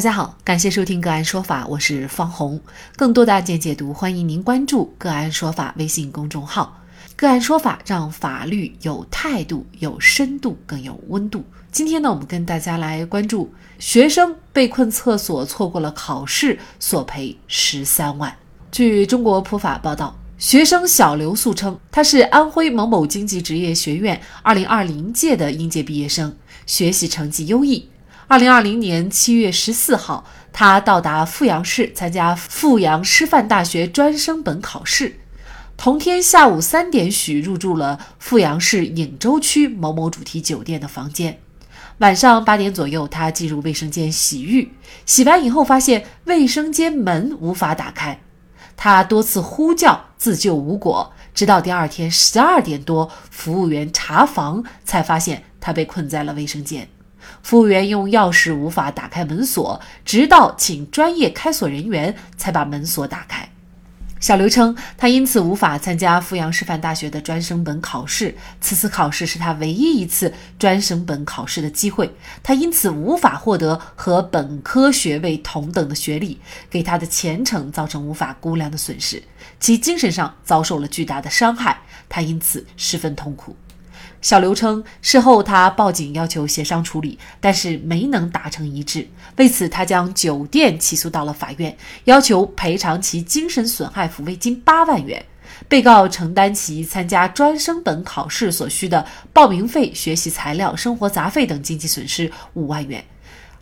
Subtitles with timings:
[0.00, 2.58] 大家好，感谢收听个案说法，我是方红。
[2.96, 6.80] 更多的案件解读，欢迎您关注个案说法微信公众号。
[7.16, 11.44] 个案说法让法律有态度、有深度、更有温度。
[11.70, 18.34] 今天呢，我们跟大家来关注学生被困厕所，错过了考试，索赔十三万。
[18.72, 27.86] 据中国普法报道，学生小刘诉称，他是安徽某某经济职业学院二零二零届的应届毕业生，学习成绩优异。
[28.30, 35.18] 二零二零年七月十四号，他到达阜阳市参加阜阳师范大学专升本考试。
[35.76, 41.40] 同天下午三点许，入住了阜阳市颍州区某某主题酒店的房间。
[41.98, 44.70] 晚上八点左右，他进入卫生间洗浴，
[45.04, 48.20] 洗完以后发现卫生间门无法打开，
[48.76, 56.88] 他多次呼叫自救无果，直到第二天十二点多，服务员查房才发现他被困在了卫生间。
[57.42, 63.48] 服务员用钥匙无法打开门锁，直到请专业开锁人员才把门锁打开。
[64.20, 68.36] 小刘称，他因此无法参加阜阳师范大学的专升本考试。
[68.60, 79.22] 此次考试是他唯一一次专升本考试的机会，他因此无法获得和本科学位同等的学历，给他的前程造成无法估量的损失，
[79.58, 83.56] 其精神上遭受了巨大的伤害，他因此十分痛苦。
[84.20, 89.08] 小刘称，事后他报警要求协商处理，但是没能达成一致。
[89.36, 95.24] 为此，他将酒店起诉到了法院，要求赔偿其精神损害抚慰金八万元，
[95.68, 103.04] 被告承担其参加专升本考试所需的报名费、学习材料、生活杂费等经济损失五万元，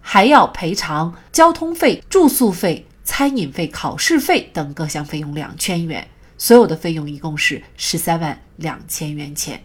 [0.01, 9.63] 还要赔偿交通费、住宿费、餐饮费、考试费等各项费用两千元，所有的费用一共是十三万两千元钱。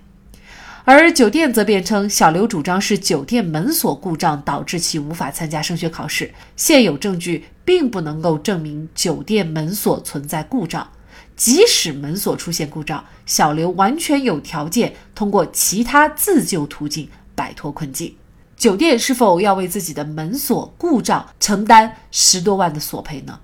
[0.85, 10.85] 而酒店则辩称，小刘主张是酒店门锁故障导致其无法参加升学考试，现有证据并不能够证明酒店门锁存在故障。
[11.37, 18.13] 即使门锁出现故障，小刘完全有条件通过其他自救途径摆脱困境。
[18.57, 23.39] 酒店是否要为自己的门锁故障承担十多万的索赔呢？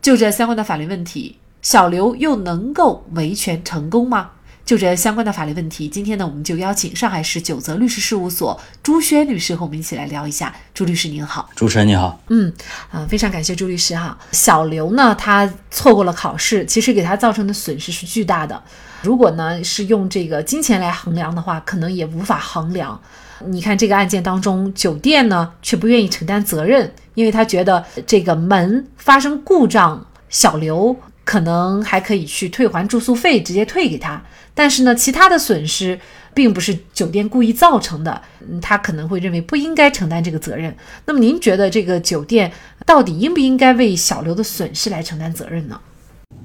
[0.00, 4.32] 就这相关的法律问题，小刘又能够维权成功吗？
[4.64, 10.54] 就这相关的法律问题，今天呢，我们就邀请上海市九泽律师事务所朱轩律师和我们一起来聊一下。
[10.72, 12.52] 朱律师您好，主持人你好，嗯，
[12.90, 14.16] 啊，非常感谢朱律师哈。
[14.30, 18.62] 小刘呢，他错过了考试，其实给他造成的损失是巨大的。
[19.02, 22.98] 如果呢是用这个金钱来衡量的话，可能也无法衡量。
[23.44, 34.22] 你看这个案件当中，酒店呢却不愿意承担责任，因为他觉得这个门发生故障，小刘可能还可以去退还住宿费，直接退给他。
[34.54, 35.98] 但是呢，其他的损失
[36.34, 38.20] 并不是酒店故意造成的，
[38.60, 40.74] 他可能会认为不应该承担这个责任。
[41.06, 42.52] 那么您觉得这个酒店
[42.84, 45.80] 到底应不应该为小刘的损失来承担责任呢？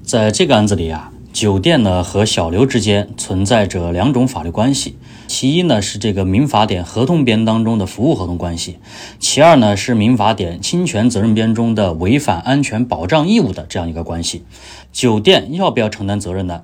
[0.02, 4.96] 在这个案子里啊，酒店呢和小刘之间存在着两种法律关系，
[5.28, 8.78] 其一呢是这个民法典合同编当中的服务合同关系，
[9.20, 14.42] 其二呢是民法典侵权责任编中的违反安全保障义务的这样一个关系。
[14.90, 16.62] 酒店要不要承担责任呢？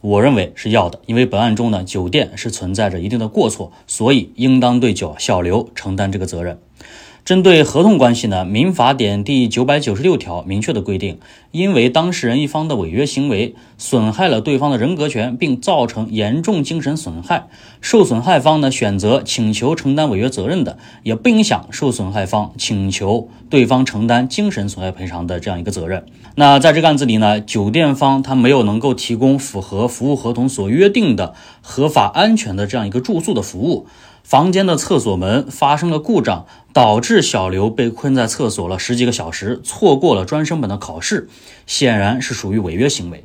[0.00, 6.58] 我认为是要的，因为本案中呢，酒店是存在着一定的过错，所以应当对酒小刘承担这个责任。
[7.26, 11.18] 针对合同关系呢，民法典第九百九十六条明确的规定，
[11.50, 17.48] 因为当事人一方的违约行为损害了对方的人格权，并造成严重精神损害，
[17.80, 26.04] 受损害方呢选择请求承担违约责任的，也不影响受损害方请求对方承担精神损害赔偿的这样一个责任。
[26.36, 33.88] 那在这个案子里呢，酒店方他没有能够提供符合服务合同所约定的合法安全的这样一个住宿的服务。
[34.26, 41.28] 房间的厕所门发生了故障，导致小刘被困在厕所了十几个小时，错过了专升本的考试，
[41.64, 43.24] 显然是属于违约行为，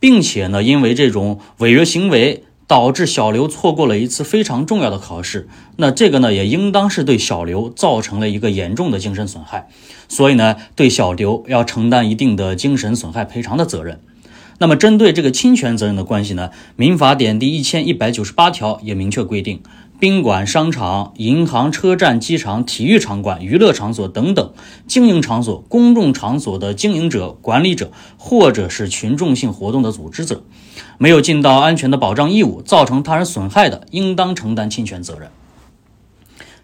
[0.00, 9.68] 并且呢，因为这种违约行为导致小刘错过了一次非常重要的考试，那这个呢，也应当是对小刘造成了一个严重的精神损害，
[10.08, 14.00] 所以呢，对小刘要承担一定的精神损害赔偿的责任。
[14.58, 19.62] 那么，针对这个侵权责任的关系呢，民法典第一千一百九十八条也明确规定。
[20.00, 24.54] 宾馆、商场、银行、车站、机场、体育场馆、娱乐场所等等
[24.86, 30.42] 经营场所、公众场所的经营者、管理者，或者是群众性活动的组织者，
[30.96, 35.30] 没有尽到安全的保障义务，造成他人损害的，应当承担侵权责任。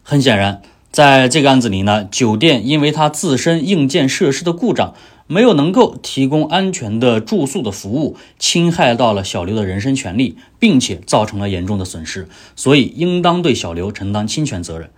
[0.02, 4.94] 很显然，在这个案子里呢，酒店因为它自身硬件设施的故障。
[5.26, 14.90] 没有能够提供安全的住宿的服务，侵害到了小刘的人身权利，并且造成了严重的损失，所以应当对小刘承担侵权责任。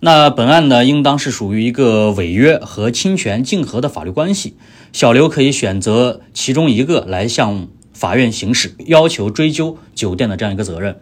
[0.00, 4.54] 那本案呢，应当是属于一个违约和侵权竞合的法律关系。
[4.92, 11.00] 小刘可以选择其中一个来向法院行使，要求追究酒店的这样一个责任。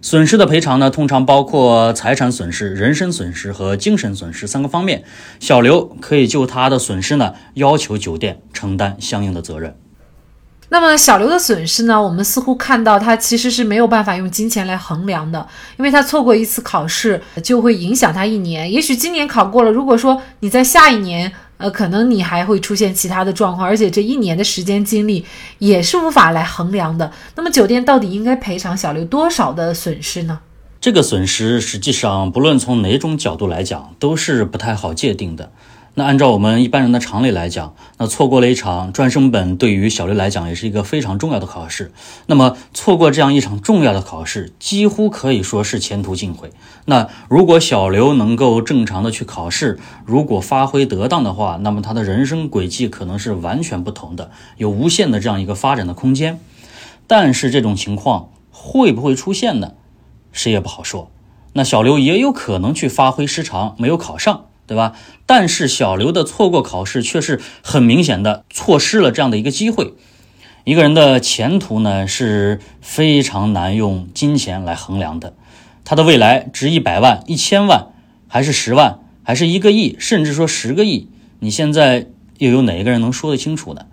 [0.00, 5.02] 损失的赔偿呢，通常包括财产损失、人身损失和精神损失三个方面。
[5.40, 9.76] 小刘可以就他的损失呢，要求酒店承担相应的责任。
[10.70, 12.00] 那么小刘的损失呢？
[12.00, 15.46] 我们似乎看到他其实是没有办法用金钱来衡量的，
[15.78, 18.70] 因为他错过一次考试就会影响他一年。
[18.70, 25.24] 也许今年考过了，如果说你在下一年，呃，可能你还会出现其他的状况，而且这一年的时间精力
[25.58, 27.12] 也是无法来衡量的。
[27.34, 30.40] 那么酒店到底应该赔偿小刘多少的损失呢？
[30.80, 35.50] 这个损失实际上不论从哪种角度来讲，都是不太好界定的。
[35.98, 41.90] 那按照我们一般人的常理来讲，那错过了一场专升本，对于小刘来讲也是一个非常重要的考试。
[42.26, 46.52] 那么错过这样一场重要的考试，几乎可以说是前途尽毁。
[46.84, 56.38] 那如果小刘能够正常的去考试，如果发挥得当的话，那么他的人生轨迹可能是完全不同的，有无限的这样一个发展的空间。
[57.08, 59.72] 但是这种情况会不会出现呢？
[60.30, 61.10] 谁也不好说。
[61.54, 64.44] 那小刘也有可能去发挥失常，没有考上。
[64.68, 64.92] 对吧？
[65.26, 69.94] 但是小刘的错过考试，却是很明显的错失了这样的一个机会。
[70.64, 75.32] 一个人的前途呢，是非常难用金钱来衡量的。
[75.84, 77.86] 他的未来值一百万、一千万，
[78.28, 81.08] 还是十万，还是一个亿，甚至说十个亿？
[81.40, 83.86] 你现在又有哪一个人能说得清楚呢？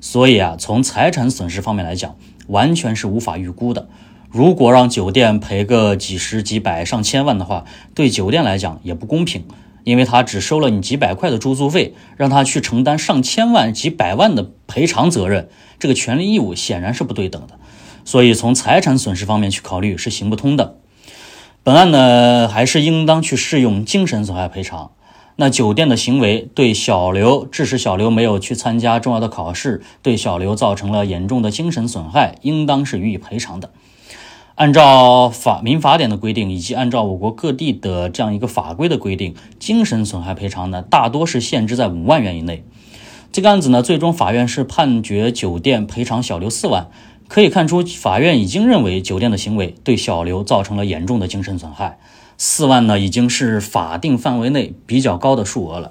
[0.00, 2.14] 所以啊，从财产损失方面来讲，
[2.46, 3.88] 完全是无法预估的。
[4.30, 7.64] 如果让酒店赔个几十、几百、上千万的话，
[7.94, 9.44] 对酒店来讲也不公平。
[9.84, 15.48] 因为他只收了你几百块的住宿费，让他去承担上千万、几百万的赔偿责任，
[15.78, 17.58] 这个权利义务显然是不对等的，
[18.04, 20.78] 所以从财产损失方面去考虑是行不通的。
[21.62, 24.90] 本案呢，还是应当去适用精神损害赔偿。
[25.36, 33.70] 那酒店的行为对小刘致使小刘没有去参加重要的考试，对小刘造成了严重的精神损害，应当是予以赔偿的。
[34.56, 42.64] 按照法民法典的规定，以及按照我国各地的这样一个法规的规定，精神损害赔偿呢，大多是限制在五万元以内。
[43.32, 46.88] 这个案子呢，最终法院是判决酒店赔偿小刘四万。
[47.26, 51.98] 可以看出，法院已经认为酒店的行为对小刘造成了严重的精神损害。
[52.38, 55.90] 四万呢，已经是法定范围内比较高的数额了。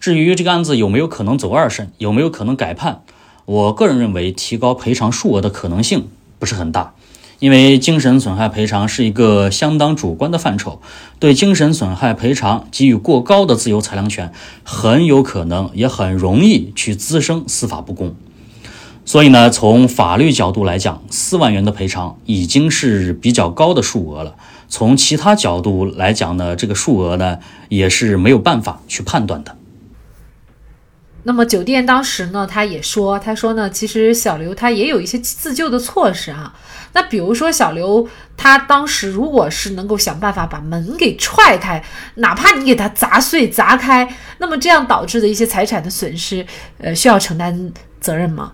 [0.00, 3.02] 至于这个案子有没有可能走二审，有没有可能改判，
[3.44, 6.94] 我个人认为提高赔偿数额的可能性不是很大。
[7.42, 10.80] 因为精神损害赔偿是一个相当主观的范畴，
[11.18, 18.14] 对精神损害赔偿给予过高的自由裁量权，很有可能也很容易去滋生司法不公。
[19.04, 24.36] 所以呢，从法律角度来讲，四万元的赔偿已经是比较高的数额了。
[24.68, 27.38] 从其他角度来讲呢，这个数额呢
[27.68, 29.56] 也是没有办法去判断的。
[31.24, 36.52] 那么酒店当时呢，他也说，他说呢，其实小刘他也有一些自救的措施啊。
[36.94, 41.82] 那比如说小刘他当时如果是能够想办法把门给踹开，
[42.16, 46.44] 哪怕你给他砸碎、砸开，那么这样导致的一些财产的损失，
[46.78, 48.52] 呃，需要承担责任吗？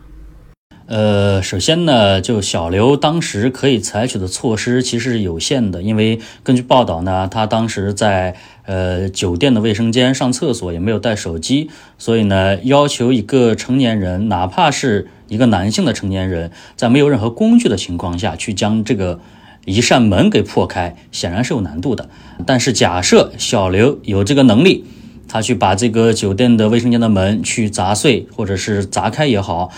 [0.89, 11.69] 呃，首先呢，就小刘当时可以采取的措施其实是有限的，因为根据报道呢，他当时在呃酒店的卫生间上厕所也没有带手机，
[11.99, 19.21] 所以呢，要求一个成年人，哪怕是一个男性的成年人，在没有任何工具的情况下去将这个
[19.67, 22.09] 一扇门给破开，显然是有难度的。
[22.47, 24.87] 但是假设小刘有这个能力，
[25.29, 29.71] 他去把这个酒店的卫生间的门去砸碎或者是砸开也好。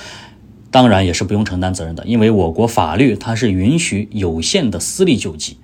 [0.71, 5.59] 当然也是不用承担责任的，因为我国法律它是允许有限的私利救济。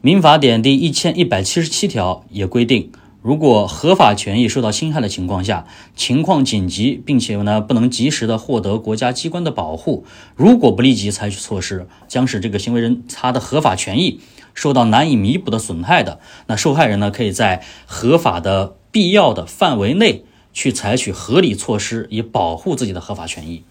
[0.00, 2.90] 民法典第一千一百七十七条也规定，
[3.22, 10.04] 如果合法权益受到侵害的情况下，情况紧急，并且呢不能及时的获得国家机关的保护，
[10.34, 14.20] 如果不立即采取措施，将使这个行为人他的合法权益
[14.54, 23.62] 受到难以弥补的损害的，那受害人呢可以在合法的必要的范围内去采取合理措施，以保护自己的合法权益。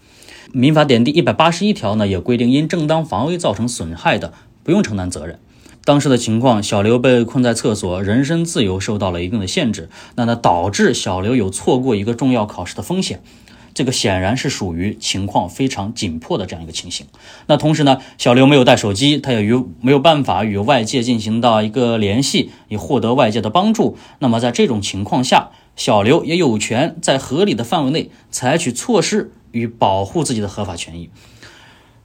[0.52, 4.32] 民法典第一百八十一条呢，也规定，因正当防卫造成损害的，
[4.62, 5.38] 不用承担责任。
[5.84, 13.22] 当时的情况，小刘被困在厕所，人身自由受到了一定的限制，那呢导致小刘有错过一个重要考试的风险，
[13.72, 17.06] 这个显然是属于情况非常紧迫的这样一个情形。
[17.46, 23.96] 那同时呢，小刘没有带手机，他也与没有办法与外界进行到一个联系，以获得外界的帮助。
[24.18, 29.32] 那么在这种情况下，小刘也有权在合理的范围内采取措施。
[29.52, 31.10] 与保护自己的合法权益，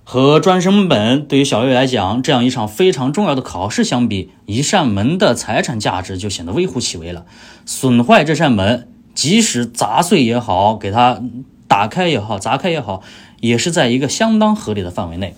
[0.04, 7.26] 和专升本对于小刘来讲，这样一场非常重要的考试相比，一扇门的财产价值就显得微乎其微了。
[7.66, 11.22] 损坏这扇门，即使砸碎也好，给它
[11.68, 13.02] 打开也好，砸开也好，
[13.42, 15.36] 也是在一个相当合理的范围内，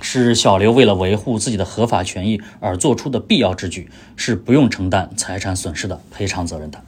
[0.00, 6.80] 是小刘为了维护自己的合法权益而做出的必要之举，是不用承担财产损失的赔偿责任的。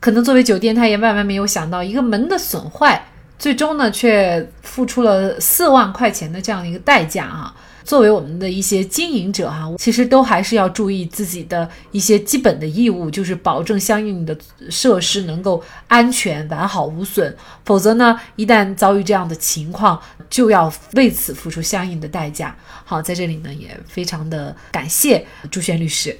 [0.00, 3.04] 可能作为酒店，他也万万没有想到，一个门的损坏。
[3.42, 7.52] 最终呢，却付出了四万块钱的这样一个代价啊！
[7.82, 14.38] 作为我们的一些经营者哈，其实都还是要注意自己的一些基本的义务，就是保证相应的
[14.70, 22.56] 设施能够安全完好无损，否则呢，一旦遭遇这样的情况，就要为此付出相应的代价。
[22.84, 26.16] 好，在这里呢，也非常的感谢朱轩律师。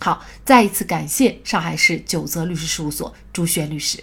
[0.00, 4.02] 好，再一次感谢上海市九泽律师事务所朱轩律师。